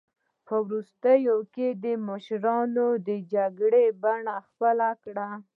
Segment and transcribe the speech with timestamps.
[0.47, 5.29] په وروستیو کې یې د ماشومانو د جګړې بڼه خپله کړه.